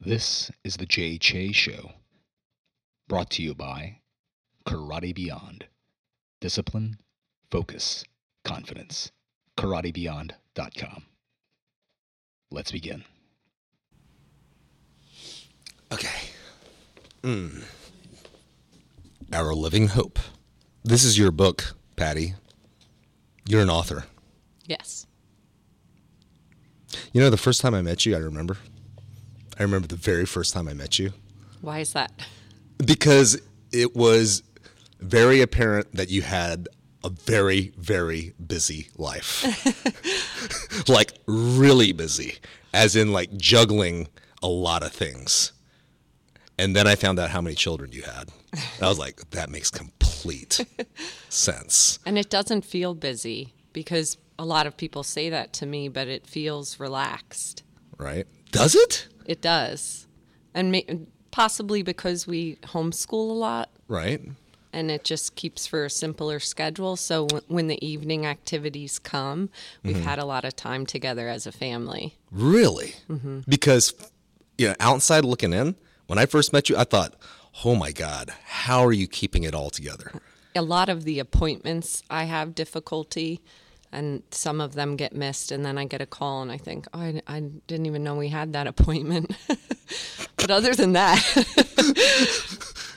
[0.00, 1.90] This is the Jay Che Show,
[3.08, 3.98] brought to you by
[4.64, 5.66] Karate Beyond.
[6.40, 6.98] Discipline,
[7.50, 8.04] focus,
[8.44, 9.10] confidence.
[9.56, 11.02] KarateBeyond.com.
[12.52, 13.02] Let's begin.
[15.92, 16.28] Okay.
[17.24, 17.64] Mm.
[19.32, 20.20] Our Living Hope.
[20.84, 22.34] This is your book, Patty.
[23.48, 24.04] You're an author.
[24.64, 25.08] Yes.
[27.12, 28.58] You know, the first time I met you, I remember.
[29.58, 31.12] I remember the very first time I met you
[31.60, 32.12] Why is that?
[32.84, 33.40] because
[33.72, 34.42] it was
[35.00, 36.68] very apparent that you had
[37.04, 39.44] a very, very busy life.
[40.88, 42.38] like, really busy,
[42.72, 44.08] as in, like, juggling
[44.42, 45.52] a lot of things.
[46.58, 48.30] And then I found out how many children you had.
[48.52, 50.64] And I was like, that makes complete
[51.28, 52.00] sense.
[52.04, 56.08] And it doesn't feel busy because a lot of people say that to me, but
[56.08, 57.62] it feels relaxed.
[57.96, 58.26] Right?
[58.50, 59.06] Does it?
[59.28, 60.06] It does.
[60.54, 64.20] And possibly because we homeschool a lot Right?
[64.72, 66.96] and it just keeps for a simpler schedule.
[66.96, 69.50] So w- when the evening activities come,
[69.84, 70.04] we've Mm-hmm.
[70.04, 72.16] had a lot of time together as a family.
[72.32, 72.94] Really?
[73.08, 73.40] Mm-hmm.
[73.48, 73.94] Because,
[74.56, 77.14] you know, outside looking in, when I first met you, I thought,
[77.64, 80.10] oh my God, how are you keeping it all together?
[80.56, 83.40] a lot of the appointments I have difficulty
[83.92, 86.86] and some of them get missed and then I get a call and I think
[86.92, 89.34] oh, I, I didn't even know we had that appointment
[90.36, 91.18] but other than that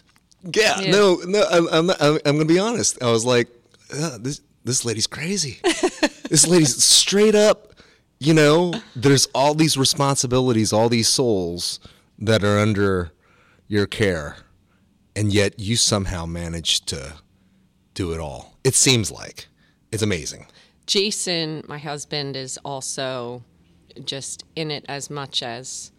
[0.43, 0.91] Yeah, Yeah.
[0.91, 3.01] no, no, I'm, I'm, I'm, to be honest.
[3.03, 3.47] I was like,
[3.93, 5.59] "Uh, this, this lady's crazy.
[6.29, 7.73] this lady's straight up,
[8.19, 11.79] you know, there's all these responsibilities, all these souls
[12.17, 13.11] that are under
[13.67, 14.37] your care.
[15.15, 17.15] And yet you somehow managed to
[17.93, 18.57] do it all.
[18.63, 19.47] It seems like
[19.91, 20.47] it's amazing.
[20.87, 23.43] Jason my husband is also
[24.03, 25.91] just in it as much as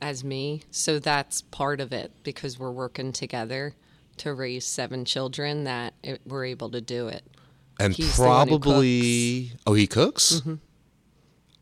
[0.00, 0.62] as me.
[0.70, 3.74] So that's part of it because we're working together
[4.18, 7.24] to raise seven children that it, we're able to do it.
[7.80, 10.42] And He's the one who probably oh he cooks?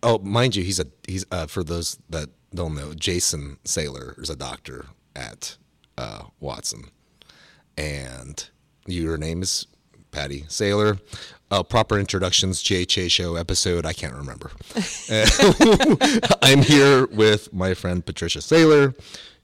[0.02, 4.28] Oh mind you he's a he's uh, for those that don't know jason Sailor is
[4.28, 5.56] a doctor at
[5.96, 6.84] uh, watson.
[7.78, 8.48] And
[8.86, 9.66] your name is
[10.10, 11.00] patty saylor
[11.52, 14.50] uh, proper introductions jha show episode i can't remember
[16.42, 18.94] i'm here with my friend patricia saylor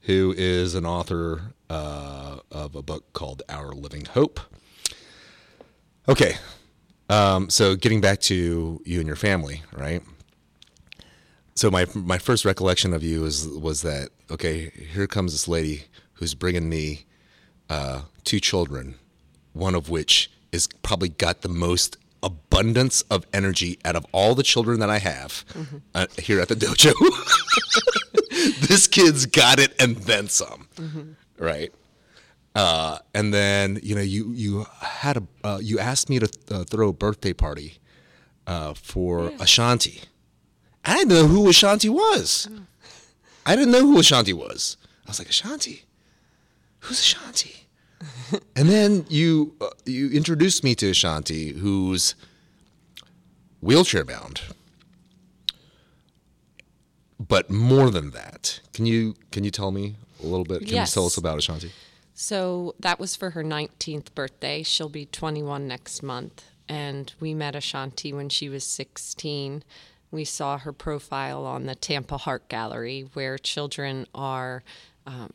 [0.01, 4.41] who is an author uh, of a book called our living hope
[6.09, 6.37] Okay.
[7.07, 10.01] Um, so getting back to you and your family, right?
[11.53, 14.71] So my my first recollection of you was was that okay?
[14.91, 15.83] Here comes this lady
[16.13, 17.05] who's bringing me
[17.69, 18.95] uh, two children,
[19.53, 24.43] one of which is probably got the most abundance of energy out of all the
[24.43, 25.45] children that I have
[25.95, 26.93] uh, here at the dojo.
[28.67, 30.67] this kid's got it and then some,
[31.37, 31.73] right?
[32.55, 36.63] Uh, and then you know you you had a uh, you asked me to uh,
[36.63, 37.77] throw a birthday party
[38.47, 40.01] uh, for Ashanti.
[40.83, 42.49] I didn't know who Ashanti was.
[43.45, 44.77] I didn't know who Ashanti was.
[45.05, 45.85] I was like Ashanti,
[46.79, 47.67] who's Ashanti?
[48.55, 52.15] and then you uh, you introduced me to Ashanti, who's
[53.61, 54.41] wheelchair bound.
[57.19, 60.59] But more than that, can you can you tell me a little bit?
[60.59, 60.89] Can Yes.
[60.91, 61.71] you tell us about Ashanti?
[62.13, 64.63] So that was for her 19th birthday.
[64.63, 66.43] She'll be 21 next month.
[66.67, 69.63] And we met Ashanti when she was 16.
[70.11, 74.63] We saw her profile on the Tampa Heart Gallery, where children are.
[75.07, 75.31] Um,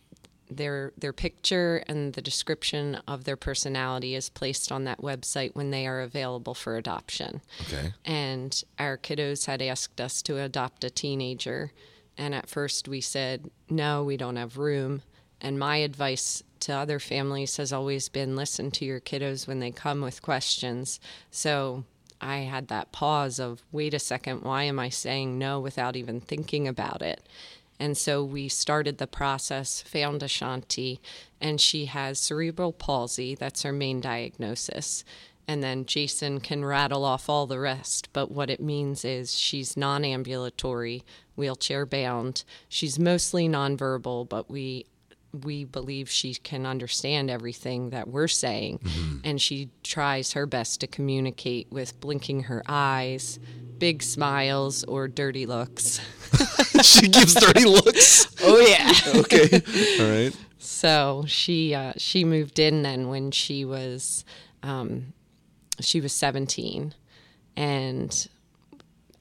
[0.56, 5.70] their their picture and the description of their personality is placed on that website when
[5.70, 7.40] they are available for adoption.
[7.62, 7.92] Okay.
[8.04, 11.72] And our kiddos had asked us to adopt a teenager.
[12.16, 15.02] And at first we said, no, we don't have room.
[15.40, 19.70] And my advice to other families has always been listen to your kiddos when they
[19.70, 21.00] come with questions.
[21.30, 21.84] So
[22.20, 26.20] I had that pause of, wait a second, why am I saying no without even
[26.20, 27.28] thinking about it?
[27.78, 31.00] And so we started the process, found Ashanti,
[31.40, 33.34] and she has cerebral palsy.
[33.34, 35.04] That's her main diagnosis.
[35.46, 38.08] And then Jason can rattle off all the rest.
[38.12, 41.02] But what it means is she's non ambulatory,
[41.36, 42.44] wheelchair bound.
[42.68, 44.86] She's mostly nonverbal, but we
[45.42, 48.80] we believe she can understand everything that we're saying.
[49.24, 53.38] And she tries her best to communicate with blinking her eyes,
[53.78, 56.00] big smiles, or dirty looks.
[56.82, 58.34] she gives dirty looks.
[58.42, 58.92] Oh, yeah.
[59.20, 59.62] Okay.
[60.00, 60.36] All right.
[60.58, 64.24] So she uh, she moved in then when she was
[64.62, 65.12] um,
[65.80, 66.94] she was 17,
[67.56, 68.28] and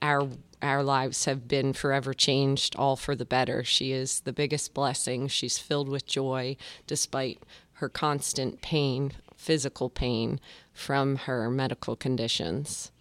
[0.02, 0.28] our
[0.64, 3.64] our lives have been forever changed, all for the better.
[3.64, 5.28] She is the biggest blessing.
[5.28, 6.58] She's filled with joy
[6.88, 7.40] despite
[7.74, 10.40] her constant pain, physical pain
[10.72, 12.92] from her medical conditions.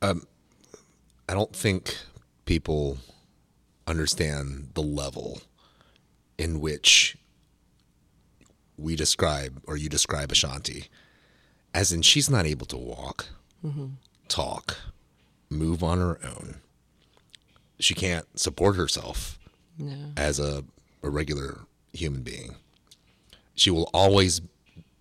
[0.00, 0.26] Um,
[1.28, 1.96] I don't think
[2.44, 2.98] people
[3.86, 5.40] understand the level
[6.36, 7.16] in which
[8.76, 10.88] we describe or you describe Ashanti.
[11.72, 13.28] As in, she's not able to walk,
[13.64, 13.86] mm-hmm.
[14.28, 14.76] talk,
[15.52, 16.56] move on her own.
[17.78, 19.38] She can't support herself
[19.78, 20.12] No.
[20.16, 20.64] as a,
[21.02, 21.60] a regular
[21.92, 22.56] human being.
[23.54, 24.40] She will always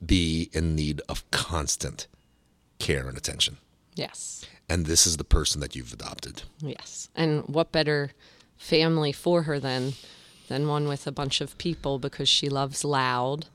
[0.05, 2.07] be in need of constant
[2.79, 3.57] care and attention.
[3.95, 4.45] Yes.
[4.67, 6.43] And this is the person that you've adopted.
[6.59, 7.09] Yes.
[7.15, 8.11] And what better
[8.57, 9.93] family for her than
[10.47, 13.45] than one with a bunch of people because she loves loud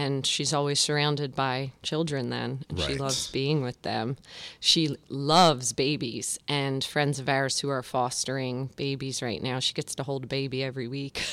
[0.00, 4.16] and she's always surrounded by children then and she loves being with them.
[4.58, 9.58] She loves babies and friends of ours who are fostering babies right now.
[9.58, 11.22] She gets to hold a baby every week.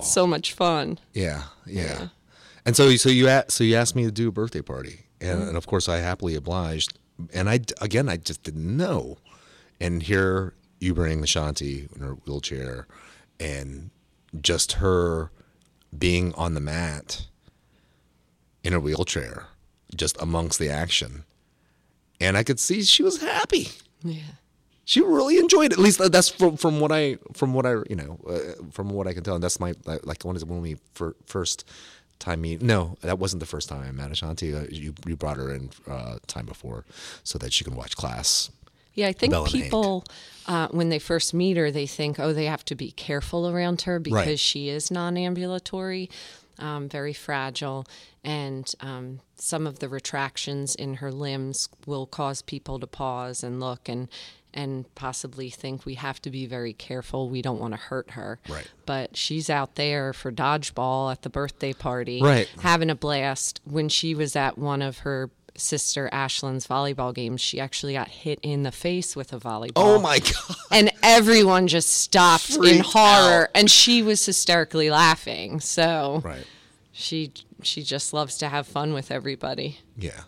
[0.00, 0.98] So much fun.
[1.12, 2.08] Yeah, yeah.
[2.64, 5.48] And so, so you so you asked me to do a birthday party, and, mm-hmm.
[5.48, 6.98] and of course I happily obliged.
[7.34, 9.18] And I again, I just didn't know.
[9.80, 12.86] And here you bring Ashanti in her wheelchair,
[13.40, 13.90] and
[14.40, 15.32] just her
[15.98, 17.26] being on the mat
[18.66, 19.46] in a wheelchair,
[19.94, 21.24] just amongst the action,
[22.20, 23.68] and I could see she was happy
[24.02, 24.32] Yeah.
[24.84, 25.78] she really enjoyed it.
[25.78, 28.38] At least that's from from what I from what I you know uh,
[28.76, 29.34] from what I can tell.
[29.34, 29.74] And that's my
[30.10, 31.64] like when is when we fir- first
[32.18, 32.62] time meet.
[32.62, 34.54] No, that wasn't the first time I met Ashanti.
[34.54, 36.84] Uh, you you brought her in uh, time before
[37.24, 38.50] so that she can watch class.
[38.94, 39.64] Yeah, I think Bell and Hank.
[39.64, 40.04] people,
[40.46, 43.82] uh, when they first meet her, they think, oh, they have to be careful around
[43.82, 44.38] her because Right.
[44.40, 46.08] she is non ambulatory,
[46.58, 47.84] um, very fragile.
[48.26, 53.60] And um, some of the retractions in her limbs will cause people to pause and
[53.60, 54.08] look and
[54.52, 57.28] and possibly think we have to be very careful.
[57.28, 58.38] We don't want to hurt her.
[58.48, 58.66] Right.
[58.86, 62.48] But she's out there for dodgeball at the birthday party, Right.
[62.62, 63.60] having a blast.
[63.64, 68.38] When she was at one of her sister Ashlyn's volleyball games, she actually got hit
[68.42, 69.72] in the face with a volleyball.
[69.76, 70.56] Oh my god!
[70.70, 73.48] And everyone just stopped in horror, out.
[73.54, 75.60] and she was hysterically laughing.
[75.60, 76.46] So Right?
[76.98, 77.30] She
[77.62, 79.80] she just loves to have fun with everybody.
[79.98, 80.22] Yeah.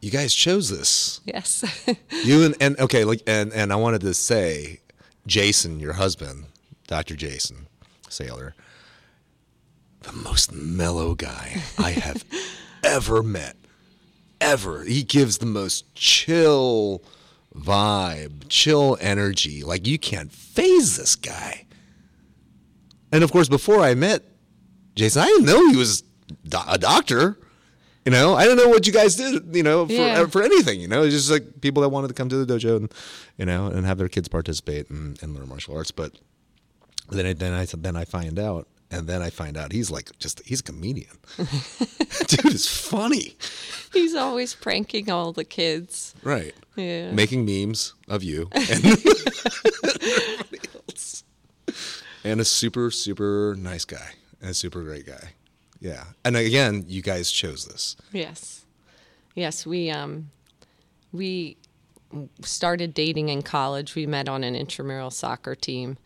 [0.00, 1.20] You guys chose this.
[1.24, 1.64] Yes.
[2.24, 4.80] You and, and okay, like and and I wanted to say,
[5.26, 6.46] Jason, your husband,
[6.86, 7.66] Doctor Jason
[8.08, 8.54] Sailor,
[10.02, 12.24] the most mellow guy I have
[12.84, 13.56] ever met,
[14.40, 14.84] ever.
[14.84, 17.02] He gives the most chill
[17.54, 19.64] vibe, chill energy.
[19.64, 21.66] Like you can't faze this guy.
[23.10, 24.22] And of course, before I met
[24.98, 26.02] Jason, I didn't know he was
[26.46, 27.38] do- a doctor.
[28.04, 29.54] You know, I don't know what you guys did.
[29.54, 30.26] You know, for Yeah.
[30.26, 30.80] for anything.
[30.80, 32.92] You know, it's just like people that wanted to come to the dojo and
[33.36, 35.90] you know and have their kids participate and, and learn martial arts.
[35.90, 36.12] But
[37.10, 40.10] then I, then I then I find out, and then I find out he's like
[40.18, 41.16] just he's a comedian.
[42.26, 43.36] Dude is funny,
[43.92, 46.14] He's always pranking all the kids.
[46.24, 46.54] right?
[46.76, 47.12] Yeah.
[47.12, 50.58] Making memes of you and everybody
[50.88, 51.24] else,
[52.24, 55.34] and a super super nice guy and a super great guy.
[55.80, 57.96] Yeah, and again, you guys chose this.
[58.12, 58.64] Yes.
[59.34, 60.30] Yes, we um
[61.12, 61.56] we
[62.42, 63.94] started dating in college.
[63.94, 65.98] We met on an intramural soccer team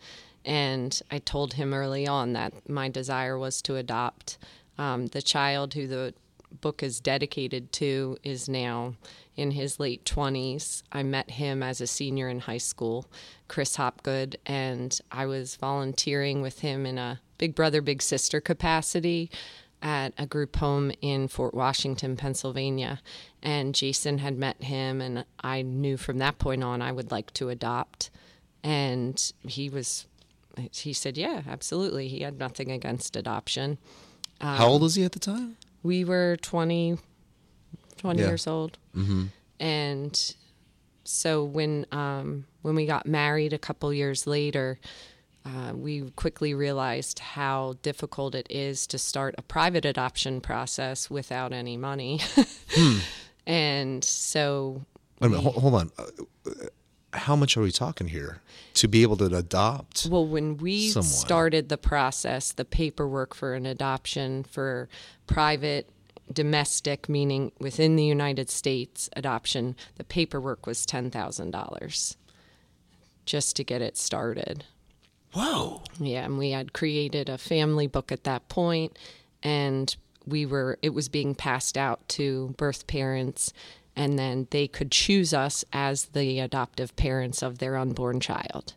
[0.45, 4.37] and I told him early on that my desire was to adopt
[4.77, 6.13] um, the child who the
[6.61, 8.95] book is dedicated to is now
[9.35, 10.83] in his late 20s.
[10.91, 13.07] I met him as a senior in high school,
[13.47, 19.29] Chris Hopgood, and I was volunteering with him in a big brother, big sister capacity
[19.81, 23.01] at a group home in Fort Washington, Pennsylvania.
[23.41, 27.33] And Jason had met him, and I knew from that point on I would like
[27.33, 28.09] to adopt.
[28.63, 30.07] And he was,
[30.71, 32.07] he said, yeah, absolutely.
[32.07, 33.77] He had nothing against adoption.
[34.39, 35.57] How old was he at the time?
[35.83, 36.97] We were 20,
[37.97, 38.27] 20 Yeah.
[38.27, 38.77] years old.
[38.95, 39.25] Mm-hmm.
[39.59, 40.33] And
[41.03, 44.79] so when um, when we got married a couple years later,
[45.45, 51.51] uh, we quickly realized how difficult it is to start a private adoption process without
[51.53, 52.19] any money.
[53.45, 54.83] And so,
[55.19, 55.91] Wait a minute, hold, hold on.
[57.13, 58.41] How much are we talking here
[58.75, 60.07] to be able to adopt?
[60.09, 61.03] well, when we Someone.
[61.09, 64.89] started the process, the paperwork for an adoption for
[65.27, 65.89] private
[66.31, 72.15] domestic, meaning within the United States adoption, the paperwork was $10,000
[73.25, 74.65] just to get it started.
[75.33, 75.81] Whoa!
[75.99, 78.97] Yeah, and we had created a family book at that point,
[79.41, 83.51] and we were it was being passed out to birth parents,
[83.95, 88.73] and then they could choose us as the adoptive parents of their unborn child.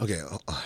[0.00, 0.20] Okay.
[0.48, 0.60] uh,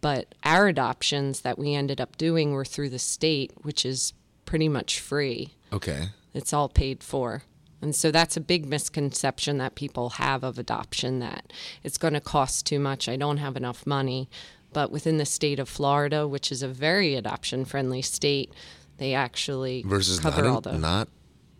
[0.00, 4.14] But our adoptions that we ended up doing were through the state, which is
[4.46, 5.54] pretty much free.
[5.72, 6.08] Okay.
[6.32, 7.42] It's all paid for.
[7.82, 11.52] And so that's a big misconception that people have of adoption that
[11.82, 13.08] it's going to cost too much.
[13.08, 14.28] I don't have enough money.
[14.72, 18.52] But within the state of Florida, which is a very adoption friendly state,
[18.98, 21.08] they actually Versus cover not, all the not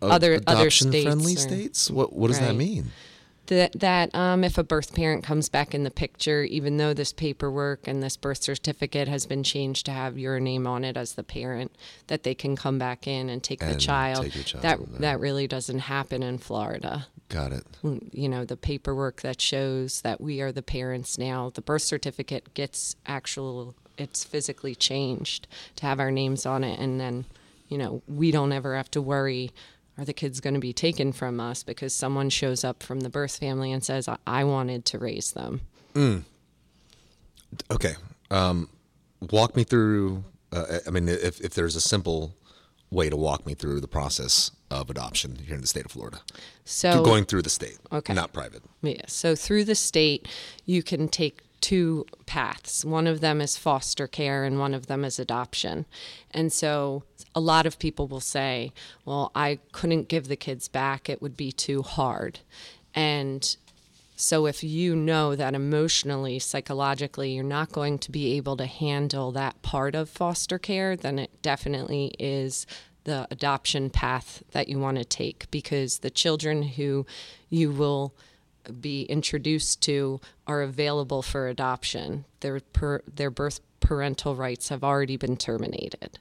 [0.01, 1.91] other- other adoption friendly states or- states.
[1.91, 2.91] What what does that mean?
[3.51, 7.11] that that um, if a birth parent comes back in the picture, even though this
[7.11, 11.13] paperwork and this birth certificate has been changed to have your name on it as
[11.13, 11.71] the parent,
[12.07, 14.31] that they can come back in and take the child.
[14.31, 17.07] take child that in that really doesn't happen in Florida.
[17.27, 17.65] Got it.
[17.83, 21.49] You know, the paperwork that shows that we are the parents now.
[21.53, 23.75] The birth certificate gets actual.
[23.97, 27.25] It's physically changed to have our names on it, and then,
[27.67, 29.51] you know, we don't ever have to worry.
[29.97, 33.09] Are the kids going to be taken from us because someone shows up from the
[33.09, 35.61] birth family and says, I, I wanted to raise them?
[37.69, 37.93] Okay.
[38.29, 38.69] Um,
[39.31, 40.23] walk me through.
[40.51, 42.35] Uh, I mean, if if there's a simple
[42.89, 46.19] way to walk me through the process of adoption here in the state of Florida,
[46.65, 48.13] So, going through the state, Okay.
[48.13, 48.63] not private.
[48.81, 49.01] Yeah.
[49.07, 50.27] So through the state,
[50.65, 52.83] you can take two paths.
[52.83, 55.85] One of them is foster care, and one of them is adoption.
[56.31, 57.03] And so
[57.33, 58.73] a lot of people will say,
[59.05, 62.39] well, I couldn't give the kids back, it would be too hard.
[62.93, 63.55] And
[64.15, 69.31] so if you know that emotionally, psychologically, you're not going to be able to handle
[69.31, 72.67] that part of foster care, then it definitely is
[73.03, 77.05] the adoption path that you want to take because the children who
[77.49, 78.13] you will
[78.71, 82.25] be introduced to are available for adoption.
[82.39, 86.19] Their per, their birth parental rights have already been terminated.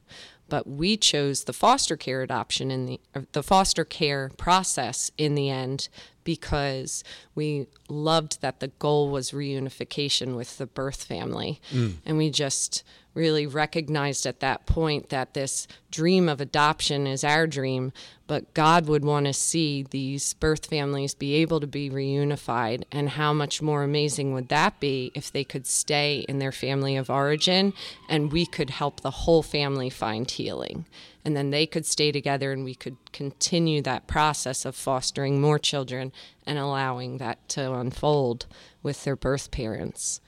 [0.48, 3.00] But we chose the foster care adoption in the
[3.32, 5.88] the foster care process in the end
[6.24, 7.04] because
[7.34, 11.60] we loved that the goal was reunification with the birth family.
[11.72, 11.98] Mm.
[12.04, 12.82] And we just
[13.14, 17.92] really recognized at that point that this dream of adoption is our dream,
[18.26, 22.84] but God would want to see these birth families be able to be reunified.
[22.92, 26.96] And how much more amazing would that be if they could stay in their family
[26.96, 27.72] of origin
[28.08, 30.86] and we could help the whole family find healing?
[31.24, 35.58] And then they could stay together and we could continue that process of fostering more
[35.58, 36.12] children
[36.46, 38.46] and allowing that to unfold
[38.82, 40.20] with their birth parents.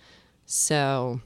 [0.45, 1.21] So,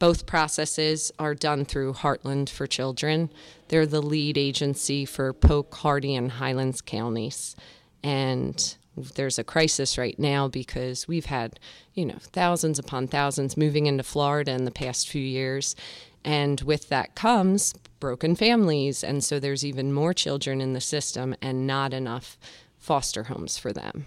[0.00, 3.30] both processes are done through Heartland for Children.
[3.68, 7.54] They're the lead agency for Polk, Hardee, and Highlands counties.
[8.02, 11.60] And there's a crisis right now because we've had,
[11.92, 15.76] you know, thousands upon thousands moving into Florida in the past few years.
[16.24, 19.04] And with that comes broken families.
[19.04, 22.38] And so there's even more children in the system and not enough
[22.78, 24.06] foster homes for them.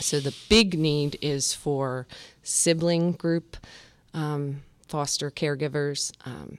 [0.00, 2.06] So the big need is for
[2.42, 3.58] sibling group
[4.14, 6.58] um, foster caregivers, um,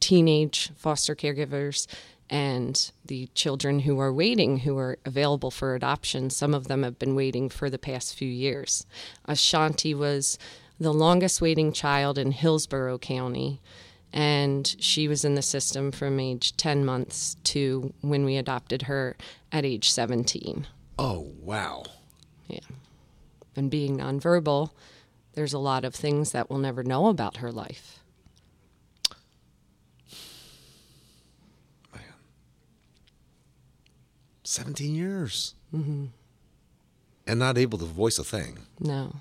[0.00, 1.86] teenage foster caregivers,
[2.30, 6.30] and the children who are waiting, who are available for adoption.
[6.30, 8.86] Some of them have been waiting for the past few years.
[9.26, 10.38] Ashanti was
[10.80, 13.60] the longest waiting child in Hillsborough County.
[14.12, 19.16] And she was in the system from age 10 months to when we adopted her
[19.50, 20.66] at age 17.
[20.98, 21.84] Oh wow.
[22.46, 22.60] Yeah.
[23.56, 24.70] And being nonverbal,
[25.34, 28.00] there's a lot of things that we'll never know about her life.
[31.92, 32.02] Man.
[34.42, 35.54] Seventeen years.
[35.74, 36.06] Mm-hmm.
[37.26, 38.58] And not able to voice a thing.
[38.78, 39.16] No.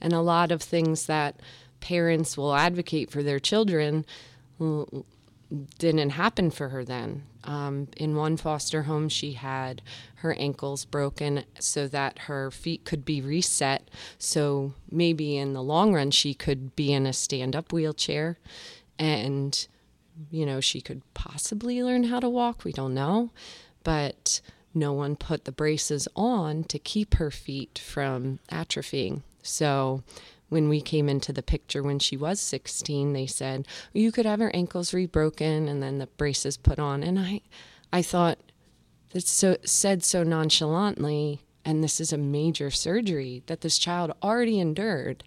[0.00, 1.40] And a lot of things that
[1.80, 4.04] parents will advocate for their children
[5.78, 7.24] didn't happen for her then.
[7.44, 9.82] Um, in one foster home, she had
[10.16, 13.88] her ankles broken so that her feet could be reset.
[14.18, 18.38] So maybe in the long run, she could be in a stand up wheelchair
[18.98, 19.66] and,
[20.30, 22.64] you know, she could possibly learn how to walk.
[22.64, 23.30] We don't know.
[23.84, 24.40] But
[24.74, 29.22] no one put the braces on to keep her feet from atrophying.
[29.42, 30.02] So
[30.48, 34.40] when we came into the picture when she was 16, they said, you could have
[34.40, 37.02] her ankles rebroken and then the braces put on.
[37.02, 37.40] And I,
[37.92, 38.38] I thought,
[39.12, 44.60] that's so said so nonchalantly, and this is a major surgery that this child already
[44.60, 45.24] endured.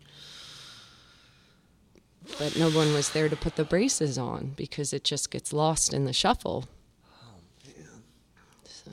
[2.37, 5.93] But no one was there to put the braces on because it just gets lost
[5.93, 6.65] in the shuffle.
[7.23, 8.03] Oh man.
[8.65, 8.91] So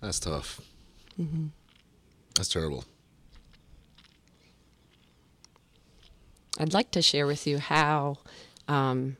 [0.00, 0.60] that's tough.
[1.20, 1.46] Mm-hmm.
[2.36, 2.84] That's terrible.
[6.58, 8.18] I'd like to share with you how
[8.66, 9.16] um,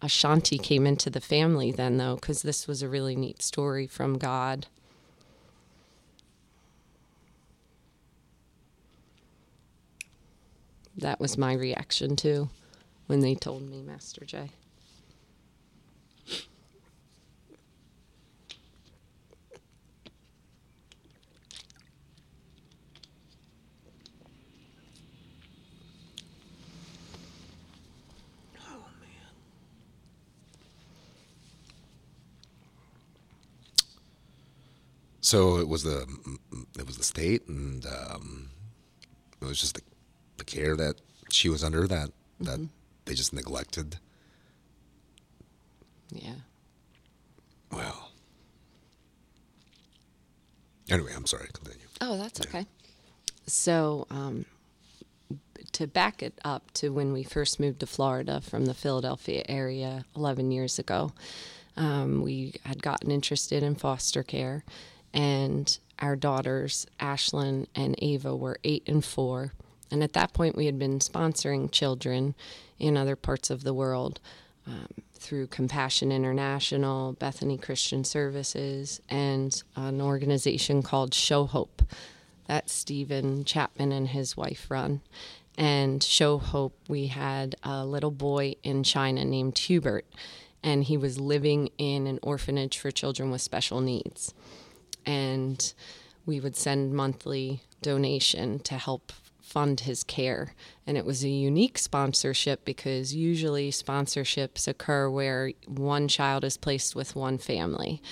[0.00, 4.16] Ashanti came into the family then, though, because this was a really neat story from
[4.16, 4.66] God.
[10.96, 12.48] That was my reaction too
[13.06, 14.50] when they told me, Master J.
[35.28, 36.06] So it was the
[36.78, 38.48] it was the state, and um,
[39.42, 39.82] it was just the,
[40.38, 42.66] the care that she was under that that
[43.04, 43.98] they just neglected.
[46.10, 46.36] Yeah.
[47.70, 48.10] Well,
[50.88, 51.48] anyway, I'm sorry.
[51.52, 51.88] Continue.
[52.00, 52.64] Oh, that's okay.
[53.46, 54.46] So, um,
[55.72, 60.06] to back it up to when we first moved to Florida from the Philadelphia area
[60.16, 61.12] 11 years ago,
[61.76, 64.64] um, we had gotten interested in foster care,
[65.12, 69.52] and our daughters, Ashlyn and Ava, were eight and four.
[69.90, 72.34] And at that point, we had been sponsoring children
[72.78, 74.20] in other parts of the world
[74.66, 81.82] um, through Compassion International, Bethany Christian Services, and an organization called Show Hope
[82.46, 85.00] that Steven Chapman and his wife run.
[85.56, 90.06] And Show Hope, we had a little boy in China named Hubert,
[90.62, 94.34] and he was living in an orphanage for children with special needs.
[95.08, 95.72] And
[96.26, 100.54] we would send monthly donation to help fund his care.
[100.86, 106.94] And it was a unique sponsorship because usually sponsorships occur where one child is placed
[106.94, 108.02] with one family.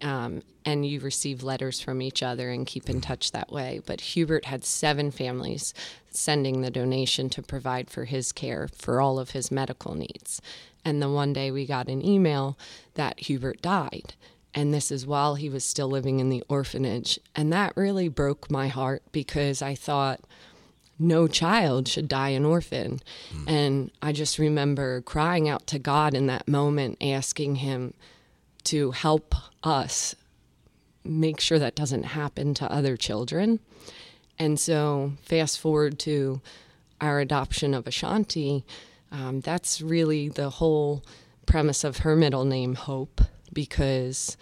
[0.00, 3.80] Um, and you receive letters from each other and keep in touch that way.
[3.84, 5.74] But Hubert had seven families
[6.10, 10.40] sending the donation to provide for his care for all of his medical needs.
[10.84, 12.56] And then one day we got an email
[12.94, 14.14] that Hubert died.
[14.56, 17.20] And this is while he was still living in the orphanage.
[17.36, 20.20] And that really broke my heart because I thought,
[20.98, 23.00] no child should die an orphan.
[23.46, 27.92] And I just remember crying out to God in that moment, asking Him
[28.64, 30.14] to help us
[31.04, 33.60] make sure that doesn't happen to other children.
[34.38, 36.40] And so, fast forward to
[37.00, 38.64] our adoption of Ashanti,
[39.12, 41.04] um, that's really the whole
[41.44, 43.20] premise of her middle name, Hope,
[43.56, 44.36] because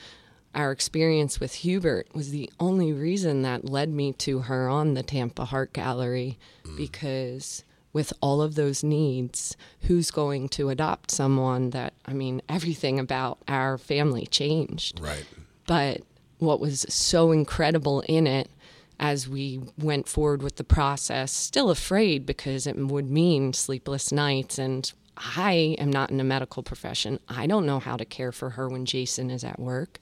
[0.57, 5.05] our experience with Hubert was the only reason that led me to her on the
[5.05, 6.77] Tampa Heart Gallery mm.
[6.77, 12.99] because with all of those needs, who's going to adopt someone that, I mean, everything
[12.99, 14.99] about our family changed.
[15.01, 15.25] Right.
[15.69, 16.01] But
[16.39, 18.51] what was so incredible in it
[18.99, 24.59] as we went forward with the process, still afraid because it would mean sleepless nights.
[24.59, 27.21] And I am not in a medical profession.
[27.29, 29.99] I don't know how to care for her when Jason is at work.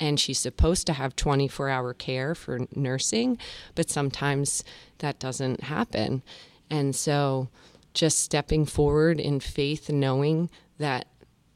[0.00, 3.38] And she's supposed to have 24 hour care for nursing,
[3.74, 4.64] but sometimes
[4.98, 6.22] that doesn't happen.
[6.68, 7.48] And so
[7.94, 11.06] just stepping forward in faith, knowing that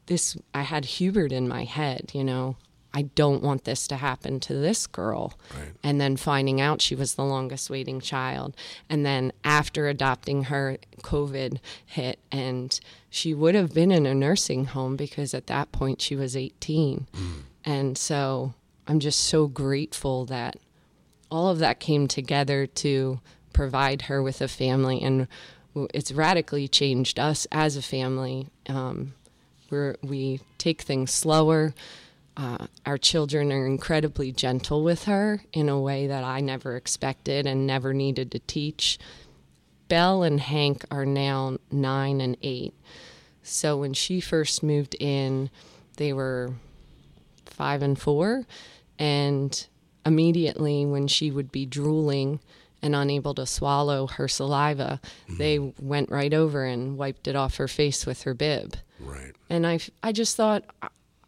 [0.05, 2.55] this, I had Hubert in my head, you know,
[2.97, 5.37] I don't want this to happen to this girl.
[5.55, 5.71] Right.
[5.83, 8.57] And then finding out she was the longest waiting child.
[8.89, 12.79] And then after adopting her, COVID hit, and
[13.11, 17.05] she would have been in a nursing home because at that point she was 18.
[17.63, 18.55] And so
[18.87, 20.55] I'm just so grateful that
[21.29, 23.19] all of that came together to
[23.53, 25.03] provide her with a family.
[25.03, 25.27] And
[25.93, 28.47] it's radically changed us as a family.
[28.67, 29.13] Um,
[29.69, 31.75] we're, we take things slower.
[32.37, 37.47] Uh, our children are incredibly gentle with her in a way that I never expected
[37.47, 38.99] and never needed to teach.
[39.87, 42.75] Belle and Hank are now nine and eight.
[43.41, 45.49] So when she first moved in,
[45.95, 46.53] they were
[47.45, 48.45] five and four.
[48.99, 49.67] And
[50.05, 52.39] immediately, when she would be drooling
[52.83, 55.01] and unable to swallow her saliva,
[55.39, 58.75] they went right over and wiped it off her face with her bib.
[58.99, 59.33] Right.
[59.49, 60.63] And I, I just thought,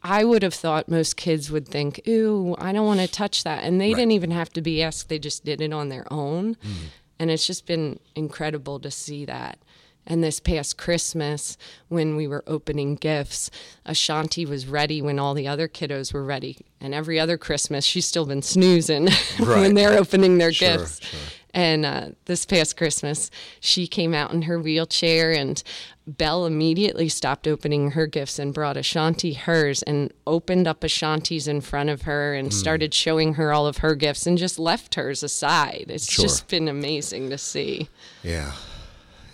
[0.04, 3.64] I would have thought most kids would think, ooh, I don't want to touch that.
[3.64, 3.98] And they Right.
[3.98, 6.56] didn't even have to be asked, they just did it on their own.
[6.56, 6.86] Mm-hmm.
[7.20, 9.60] And it's just been incredible to see that.
[10.08, 11.58] And this past Christmas,
[11.90, 13.52] when we were opening gifts,
[13.86, 16.58] Ashanti was ready when all the other kiddos were ready.
[16.82, 19.06] And every other Christmas, she's still been snoozing
[19.40, 19.60] Right.
[19.62, 21.02] when they're opening their Sure, gifts.
[21.06, 21.20] sure.
[21.54, 25.62] And uh, this past Christmas, she came out in her wheelchair, and
[26.06, 31.62] Belle immediately stopped opening her gifts and brought Ashanti hers and opened up Ashanti's in
[31.62, 32.54] front of her and mm.
[32.54, 35.86] started showing her all of her gifts and just left hers aside.
[35.90, 36.24] It's sure.
[36.24, 37.90] just been amazing to see.
[38.24, 38.54] Yeah.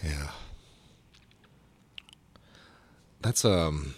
[0.04, 0.30] Yeah.
[3.22, 3.96] That's, um,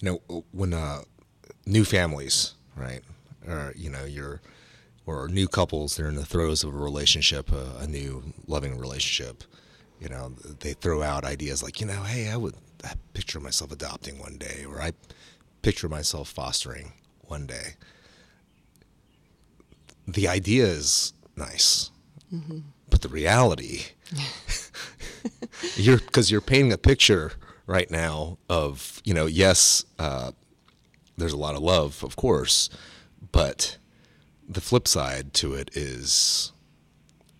[0.00, 1.02] you know, when, uh,
[1.66, 3.02] new families, right?
[3.48, 4.40] Or you know, you're
[5.06, 9.44] or new couples, they're in the throes of a relationship, a, a new loving relationship.
[10.00, 10.30] You know,
[10.60, 12.54] they throw out ideas like, you know, hey, I would
[12.84, 14.92] I picture myself adopting one day, or I
[15.62, 17.74] picture myself fostering one day.
[20.06, 21.90] The idea is nice,
[22.90, 23.86] but the reality,
[25.76, 27.32] you're because you're painting a picture
[27.66, 30.32] right now of you know, yes, uh,
[31.16, 32.68] there's a lot of love, of course,
[33.36, 33.76] but
[34.48, 36.52] the flip side to it is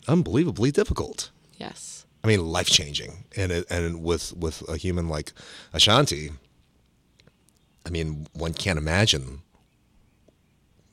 [0.07, 1.31] unbelievably difficult.
[1.57, 2.05] Yes.
[2.23, 5.33] I mean, life changing, and it, and with with a human like
[5.73, 6.33] Ashanti,
[7.87, 9.41] I mean, one can't imagine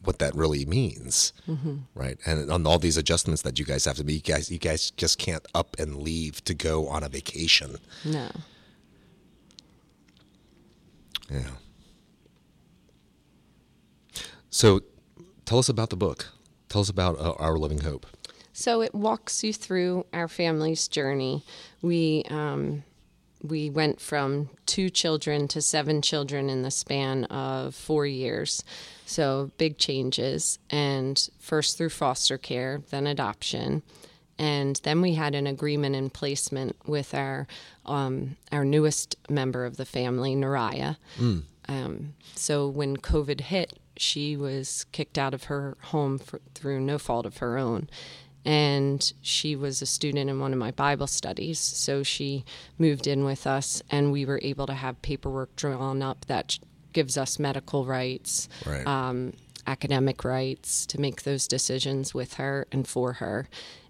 [0.06, 1.78] what that really means, mm-hmm.
[1.96, 2.18] right?
[2.26, 4.92] And on all these adjustments that you guys have to be, you guys, you guys
[4.92, 7.78] just can't up and leave to go on a vacation.
[8.06, 8.30] No.
[11.30, 11.50] Yeah.
[14.50, 14.82] So,
[15.45, 16.29] tell us about the book.
[16.69, 18.08] Tell us about uh, Our Living Hope.
[18.53, 21.43] So it walks you through our family's journey.
[21.82, 22.84] We um,
[23.41, 28.63] we went from two children to seven children in the span of four years.
[29.06, 33.84] So big changes, and first through foster care, then adoption,
[34.39, 37.47] and then we had an agreement in placement with our
[37.86, 40.97] um, our newest member of the family, Naraya.
[41.67, 46.97] Um, so when COVID hit, she was kicked out of her home for, through no
[46.97, 47.89] fault of her own.
[48.45, 51.60] And she was a student in one of my Bible studies.
[51.60, 52.43] So she
[52.77, 56.60] moved in with us, and we were able to have paperwork drawn up that
[56.91, 58.86] gives us medical rights, Right.
[58.86, 59.34] um,
[59.65, 63.47] academic rights to make those decisions with her and for her.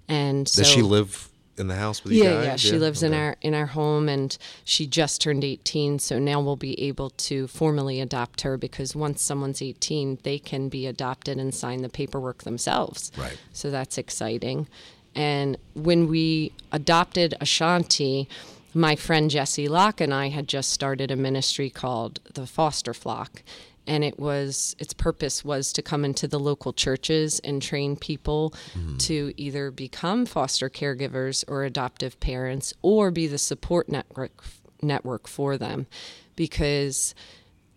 [0.08, 2.46] And so, Does she live in the house with you yeah, guys?
[2.46, 6.00] yeah, she lives in our in our home, and she just turned 18.
[6.00, 10.70] So now we'll be able to formally adopt her because once someone's 18, they can
[10.70, 13.12] be adopted and sign the paperwork themselves.
[13.18, 13.38] Right.
[13.52, 14.68] So that's exciting.
[15.16, 18.28] And when we adopted Ashanti,
[18.74, 23.44] my friend Jesse Locke and I had just started a ministry called the Foster Flock.
[23.86, 28.54] And it was its purpose was to come into the local churches and train people
[28.74, 28.98] hmm.
[28.98, 34.44] to either become foster caregivers or adoptive parents or be the support network
[34.82, 35.88] network for them
[36.36, 37.16] because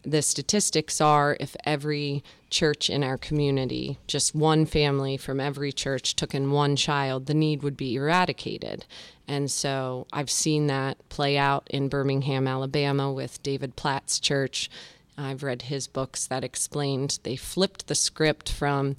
[0.07, 6.15] the statistics are if every church in our community, just one family from every church
[6.15, 8.87] took in one child, the need would be eradicated.
[9.27, 14.71] And so I've seen that play out in Birmingham, Alabama with David Platt's church.
[15.19, 18.97] I've read his books that explained they flipped the script from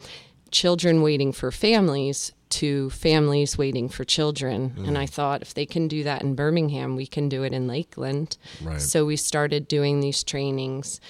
[0.51, 4.73] children waiting for families to families waiting for children.
[4.77, 4.97] And mm.
[4.97, 8.38] I thought if they can do that in Birmingham, we can do it in Lakeland.
[8.63, 8.82] Right.
[8.82, 11.01] So we started doing these trainings,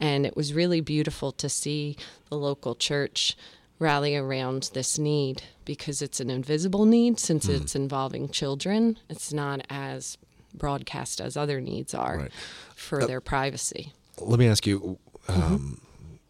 [0.00, 1.96] and it was really beautiful to see
[2.28, 3.36] the local church
[3.80, 7.60] rally around this need because it's an invisible need since mm.
[7.60, 8.96] it's involving children.
[9.10, 10.16] It's not as
[10.54, 12.32] broadcast as other needs are Right.
[12.76, 13.92] for uh, their privacy.
[14.20, 14.98] Let me ask you
[15.28, 15.80] um,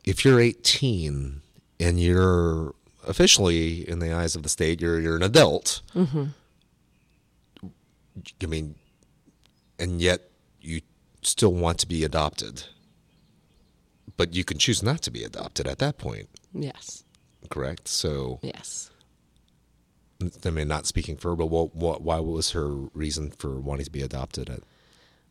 [0.04, 1.40] if you're 18
[1.80, 2.74] and you're
[3.06, 5.82] officially, in the eyes of the state, you're, you're an adult.
[8.42, 8.76] I mean,
[9.78, 10.80] and yet you
[11.22, 12.64] still want to be adopted,
[14.16, 17.04] but you can choose not to be adopted at that point, Yes.
[17.50, 17.88] correct?
[17.88, 18.90] So, Yes.
[20.46, 23.84] I mean, not speaking for her, but what, what, why was her reason for wanting
[23.84, 24.60] to be adopted at,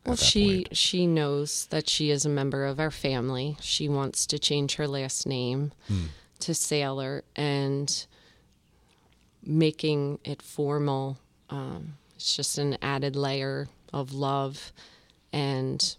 [0.06, 0.76] Well, she point?
[0.76, 3.56] she knows that she is a member of our family.
[3.60, 6.04] She wants to change her last name Hmm.
[6.40, 8.06] to Sailor and
[9.42, 11.18] making it formal.
[11.50, 14.72] Um, it's just an added layer of love,
[15.32, 15.96] and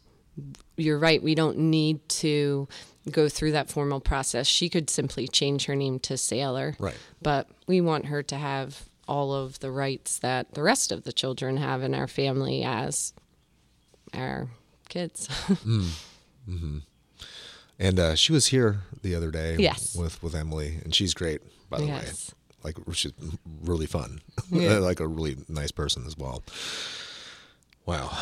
[0.77, 1.21] you're right.
[1.21, 2.67] We don't need to
[3.11, 4.47] go through that formal process.
[4.47, 6.95] She could simply change her name to Sailor, Right.
[7.21, 11.13] but we want her to have all of the rights that the rest of the
[11.13, 13.13] children have in our family as
[14.15, 14.47] our
[14.89, 15.27] kids.
[15.65, 15.89] Mm,
[16.49, 16.77] mm-hmm.
[17.77, 19.95] And uh, she was here the other day Yes.
[19.95, 22.31] with, with Emily, and she's great, by the Yes.
[22.31, 22.35] way.
[22.63, 23.11] Like, she's
[23.61, 24.21] really fun.
[24.49, 24.77] Yeah.
[24.79, 26.43] like a really nice person as well.
[27.85, 28.17] Wow.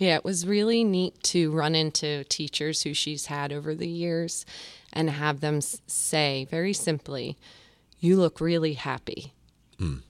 [0.00, 4.44] yeah, it was really neat to run into teachers who she's had over the years
[4.92, 7.36] and have them say very simply,
[8.00, 9.32] You look really happy.
[9.78, 10.02] Mm.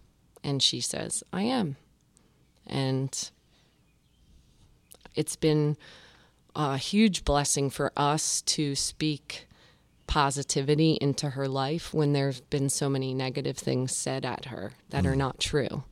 [0.43, 1.77] And she says, I am.
[2.67, 3.31] And
[5.15, 5.77] it's been
[6.55, 9.47] a huge blessing for us to speak
[10.07, 15.07] positivity into her life when there's been so many negative things said at her that
[15.07, 15.19] are mm.
[15.19, 15.85] not true.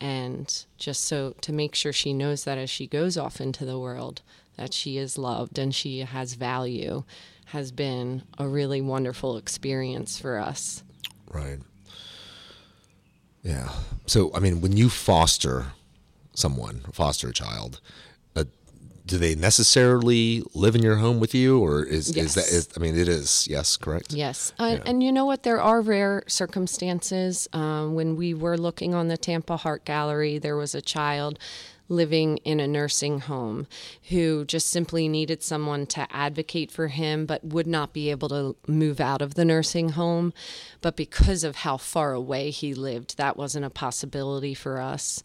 [0.00, 3.78] And just so to make sure she knows that as she goes off into the
[3.78, 4.22] world,
[4.56, 7.04] that she is loved and she has value
[7.46, 10.82] has been a really wonderful experience for us.
[11.30, 11.58] Right.
[13.42, 13.70] Yeah.
[14.06, 15.66] So, I mean, when you foster
[16.34, 17.80] someone, foster a child,
[19.04, 22.42] do they necessarily live in your home with you, or is is that?
[22.42, 22.52] Yes.
[22.52, 23.48] Is, I mean, it is.
[23.48, 24.12] Yes, correct.
[24.12, 25.42] Yes, uh, and you know what?
[25.42, 27.48] There are rare circumstances.
[27.52, 31.38] Um, when we were looking on the Tampa Heart Gallery, there was a child
[31.88, 33.66] living in a nursing home
[34.08, 38.56] who just simply needed someone to advocate for him, but would not be able to
[38.66, 40.32] move out of the nursing home.
[40.80, 45.22] But because of how far away he lived, that wasn't a possibility for us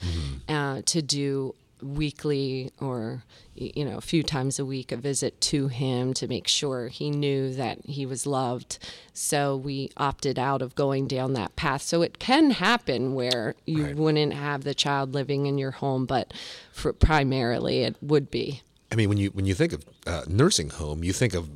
[0.50, 3.24] uh, to do weekly or
[3.56, 7.10] you know a few times a week a visit to him to make sure he
[7.10, 8.80] knew that he was loved.
[9.14, 11.82] So we opted out of going down that path.
[11.82, 13.96] So it can happen where you Right.
[13.96, 16.34] wouldn't have the child living in your home but
[16.72, 18.62] for primarily it would be.
[18.92, 21.50] I mean, when you when you think of uh, nursing home, you think of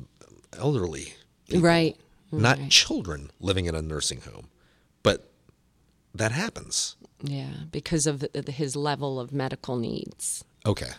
[0.58, 1.14] elderly,
[1.48, 1.96] people, right.
[2.34, 4.48] Not children living in a nursing home,
[5.02, 5.30] but
[6.14, 6.96] that happens.
[7.22, 10.90] Yeah because of the, his level of medical needs Okay.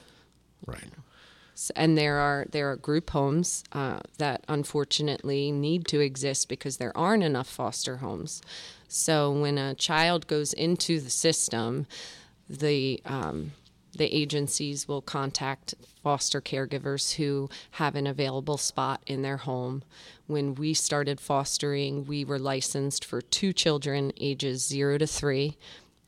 [0.66, 0.90] Right.
[1.54, 6.78] S- and there are there are group homes uh, that unfortunately need to exist because
[6.78, 8.42] there aren't enough foster homes.
[8.88, 11.88] So when a child goes into the system,
[12.50, 13.52] the um,
[13.96, 19.84] the agencies will contact foster caregivers who have an available spot in their home.
[20.28, 25.58] When we started fostering, we were licensed for two children ages zero to three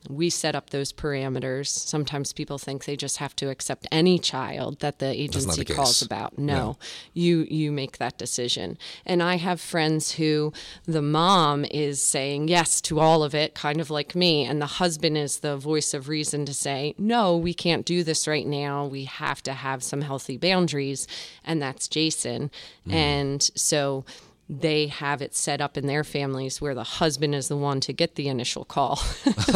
[0.09, 1.67] we set up those parameters.
[1.67, 6.01] Sometimes people think they just have to accept any child that the agency the calls
[6.01, 6.37] about.
[6.37, 6.77] No,
[7.13, 8.77] you you make that decision.
[9.05, 10.53] And I have friends who
[10.85, 14.65] the mom is saying yes to all of it, kind of like me, and the
[14.65, 18.85] husband is the voice of reason to say, "No, we can't do this right now.
[18.85, 21.07] We have to have some healthy boundaries."
[21.43, 22.51] And that's Jason.
[22.87, 24.05] And so
[24.47, 27.93] they have it set up in their families where the husband is the one to
[27.93, 28.99] get the initial call.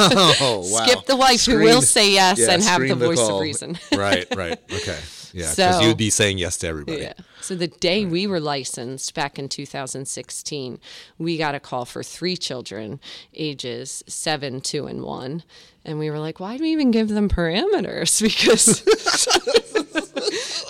[0.41, 0.85] Oh wow!
[0.85, 3.77] Skip the wife who will say yes and have the voice of reason.
[3.95, 4.25] right.
[4.35, 4.57] Right.
[4.71, 4.97] Okay.
[5.33, 5.49] Yeah.
[5.51, 7.01] Because So- you'd be saying yes to everybody.
[7.01, 7.13] Yeah.
[7.41, 10.79] So the day we were licensed back in 2016,
[11.17, 12.99] we got a call for three children,
[13.33, 15.43] ages seven, two, and one.
[15.85, 18.21] And we were like, why do we even give them parameters?
[18.21, 18.83] Because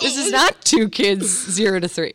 [0.00, 2.14] this is not two kids, zero to three.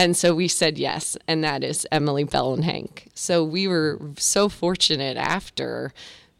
[0.00, 3.10] And so we said yes, and that is Emily, Bell, and Hank.
[3.12, 5.92] So we were so fortunate after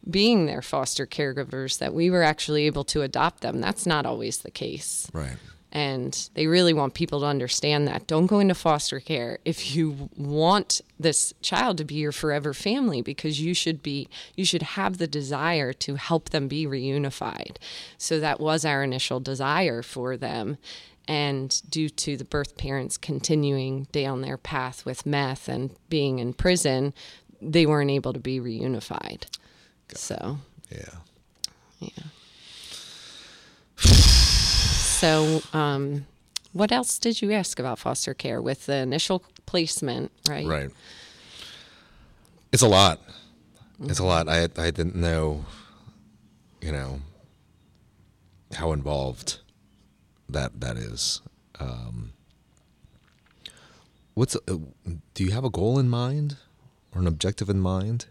[0.09, 3.61] being their foster caregivers that we were actually able to adopt them.
[3.61, 5.11] That's not always the case.
[5.13, 5.37] Right.
[5.71, 8.07] And they really want people to understand that.
[8.07, 13.03] Don't go into foster care if you want this child to be your forever family
[13.03, 17.57] because you should be you should have the desire to help them be reunified.
[17.99, 20.57] So that was our initial desire for them.
[21.11, 26.33] And due to the birth parents continuing down their path with meth and being in
[26.33, 26.95] prison,
[27.43, 29.25] they weren't able to be reunified.
[29.93, 30.39] So
[30.71, 30.95] Yeah.
[31.81, 32.05] yeah.
[35.01, 36.07] So, um,
[36.53, 40.47] what else did you ask about foster care with the initial placement, right?
[40.47, 40.71] Right.
[42.53, 43.01] It's a lot.
[43.83, 44.29] It's a lot.
[44.29, 45.45] I I didn't know,
[46.61, 47.01] you know,
[48.53, 49.39] how involved
[50.33, 51.23] that that is.
[51.59, 52.13] Um,
[54.15, 54.57] what's uh,
[55.15, 56.37] do you have a goal in mind
[56.95, 58.07] or an objective in mind?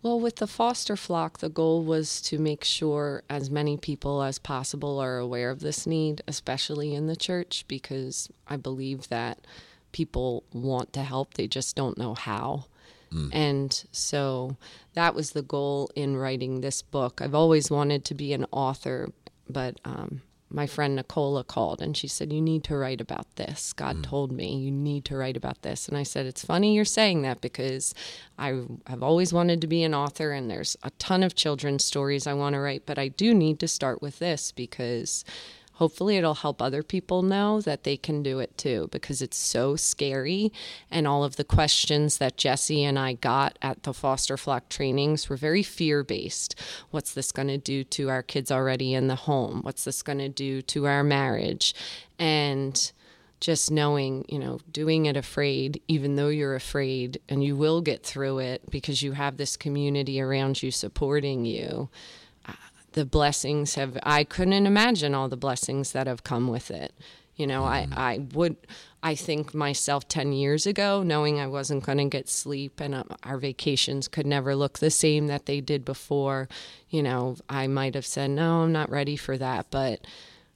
[0.00, 4.38] Well, with the foster flock, the goal was to make sure as many people as
[4.38, 9.44] possible are aware of this need, especially in the church, because I believe that
[9.90, 12.66] people want to help, they just don't know how.
[13.32, 14.56] And so
[14.92, 17.20] that was the goal in writing this book.
[17.22, 19.08] I've always wanted to be an author,
[19.48, 23.72] but um, my friend Nicola called and she said, You need to write about this.
[23.72, 24.02] God mm.
[24.02, 25.88] told me you need to write about this.
[25.88, 27.94] And I said, It's funny you're saying that because
[28.38, 32.26] I have always wanted to be an author and there's a ton of children's stories
[32.26, 35.24] I want to write, but I do need to start with this because
[35.78, 39.76] hopefully it'll help other people know that they can do it too because it's so
[39.76, 40.52] scary.
[40.90, 45.28] And all of the questions that Jesse and I got at the foster flock trainings
[45.28, 46.56] were very fear based
[46.90, 49.60] what's this going to do to our kids already in the home?
[49.62, 51.74] What's this going to do to our marriage?
[52.18, 52.90] And
[53.40, 58.02] just knowing, you know, doing it afraid, even though you're afraid and you will get
[58.02, 61.88] through it because you have this community around you supporting you.
[62.92, 66.92] The blessings have, I couldn't imagine all the blessings that have come with it.
[67.36, 68.56] You know, I, I would,
[69.02, 73.04] I think myself 10 years ago, knowing I wasn't going to get sleep and uh,
[73.22, 76.48] our vacations could never look the same that they did before,
[76.90, 79.66] you know, I might have said, no, I'm not ready for that.
[79.70, 80.00] But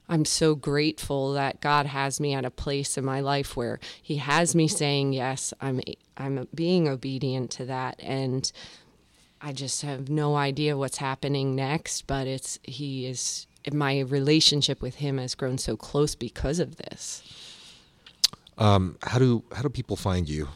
[0.09, 4.17] I'm so grateful that God has me at a place in my life where He
[4.17, 5.53] has me saying yes.
[5.61, 5.79] I'm
[6.17, 8.51] I'm being obedient to that, and
[9.43, 12.07] I just have no idea what's happening next.
[12.07, 17.21] But it's He is my relationship with Him has grown so close because of this.
[18.57, 20.47] Um, how do how do people find you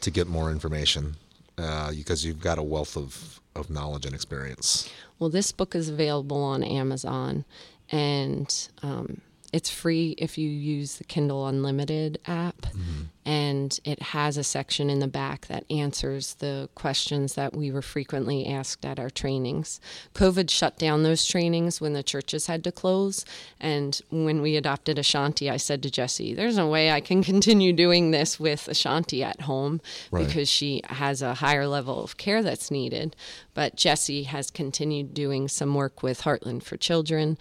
[0.00, 1.16] to get more information?
[1.56, 4.90] Uh, because you've got a wealth of of knowledge and experience.
[5.18, 7.44] Well, this book is available on Amazon,
[7.90, 9.22] and um,
[9.56, 12.60] it's free if you use the Kindle Unlimited app.
[12.60, 13.04] Mm-hmm.
[13.24, 17.80] And it has a section in the back that answers the questions that we were
[17.80, 19.80] frequently asked at our trainings.
[20.14, 23.24] COVID shut down those trainings when the churches had to close.
[23.58, 27.72] And when we adopted Ashanti, I said to Jesse, There's no way I can continue
[27.72, 30.26] doing this with Ashanti at home right.
[30.26, 33.16] because she has a higher level of care that's needed.
[33.54, 37.38] But Jesse has continued doing some work with Heartland for Children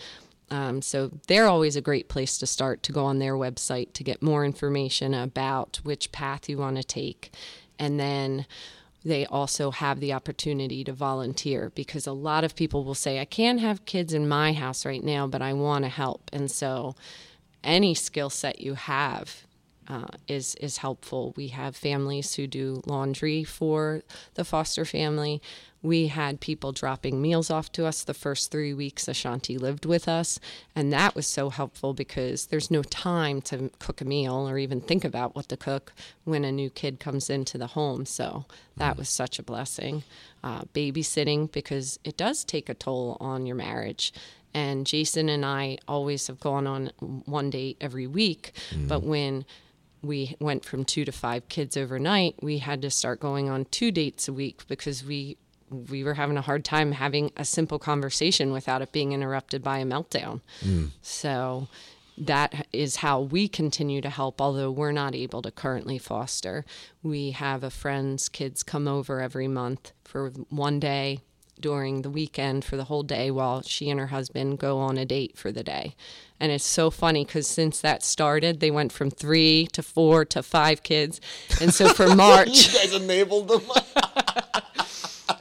[0.51, 4.03] um, so they're always a great place to start to go on their website to
[4.03, 7.33] get more information about which path you want to take.
[7.79, 8.45] And then
[9.03, 13.25] they also have the opportunity to volunteer because a lot of people will say, I
[13.25, 16.29] can't have kids in my house right now, but I want to help.
[16.31, 16.95] And so
[17.63, 19.45] any skill set you have
[19.87, 21.33] uh, is is helpful.
[21.35, 24.01] We have families who do laundry for
[24.33, 25.41] the foster family
[25.85, 30.07] we had people dropping meals off to us the first three weeks Ashanti lived with
[30.07, 30.39] us.
[30.75, 34.81] And that was so helpful because there's no time to cook a meal or even
[34.81, 35.93] think about what to cook
[36.23, 38.07] when a new kid comes into the home.
[38.07, 38.45] So
[38.77, 40.03] that was such a blessing.
[40.43, 44.11] Uh, babysitting, because it does take a toll on your marriage.
[44.53, 46.87] And Jason and I always have gone on
[47.25, 48.53] one date every week.
[48.71, 48.87] Mm.
[48.87, 49.45] But when
[50.01, 53.91] we went from two to five kids overnight, we had to start going on two
[53.91, 55.37] dates a week because we
[55.69, 59.79] we were having a hard time having a simple conversation without it being interrupted by
[59.79, 60.41] a meltdown.
[60.63, 60.91] Mm.
[61.01, 61.67] So
[62.17, 66.65] that is how we continue to help, although we're not able to currently foster.
[67.03, 71.21] We have a friend's kids come over every month for one day
[71.59, 75.05] during the weekend for the whole day while she and her husband go on a
[75.05, 75.95] date for the day.
[76.39, 80.43] And it's so funny because since that started, they went from three to four to
[80.43, 81.21] five kids.
[81.61, 82.67] And so for March.
[82.67, 83.61] you guys enabled them.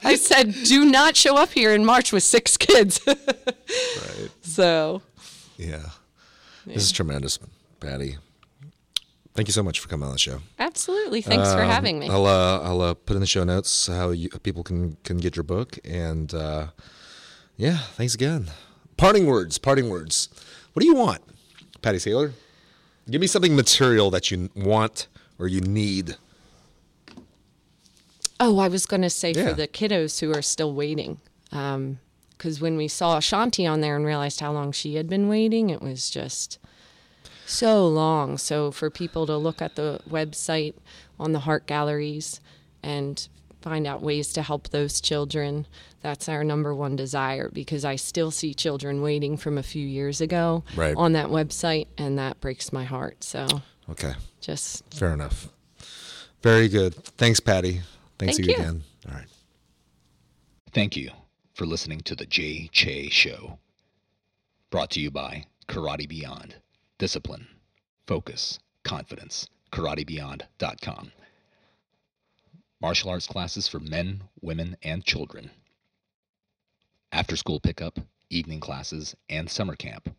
[0.03, 2.99] I said, do not show up here in March with six kids.
[3.07, 4.29] right.
[4.41, 5.01] So.
[5.57, 5.67] Yeah.
[5.67, 5.83] yeah.
[6.73, 7.39] This is tremendous,
[7.79, 8.17] Patty.
[9.35, 10.39] Thank you so much for coming on the show.
[10.59, 11.21] Absolutely.
[11.21, 12.09] Thanks um, for having me.
[12.09, 15.35] I'll uh, I'll uh, put in the show notes how you, people can can get
[15.35, 16.67] your book and uh,
[17.57, 18.47] yeah, thanks again.
[18.95, 19.57] Parting words.
[19.57, 20.29] Parting words.
[20.71, 21.21] What do you want,
[21.81, 22.31] Patty Saylor?
[23.09, 26.15] Give me something material that you want or you need
[28.39, 29.47] Oh, I was going to say yeah.
[29.47, 31.19] for the kiddos who are still waiting.
[31.49, 31.99] Because um,
[32.59, 35.81] when we saw Ashanti on there and realized how long she had been waiting, it
[35.81, 36.59] was just
[37.45, 38.37] so long.
[38.37, 40.75] So for people to look at the website
[41.19, 42.41] on the Heart Galleries
[42.83, 43.27] and
[43.61, 45.65] find out ways to help those children,
[46.01, 50.21] that's our number one desire because I still see children waiting from a few years
[50.21, 50.93] ago right.
[50.95, 53.23] on that website, and that breaks my heart.
[53.23, 53.47] So,
[53.89, 54.13] okay.
[54.39, 55.49] Just fair enough.
[56.43, 56.93] Very good.
[56.93, 57.81] Thanks, Patty.
[58.17, 58.83] Thanks Thank you again.
[59.07, 59.27] All right.
[60.73, 61.11] Thank you
[61.53, 63.59] for listening to the Jay Che Show.
[64.69, 66.55] Brought to you by Karate Beyond.
[66.97, 67.47] Discipline,
[68.07, 69.47] focus, confidence.
[69.71, 71.11] KarateBeyond.com.
[72.81, 75.51] Martial arts classes for men, women, and children.
[77.11, 77.99] After school pickup,
[78.29, 80.13] evening classes, and summer camp.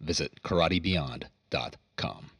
[0.00, 2.30] Visit KarateBeyond.com.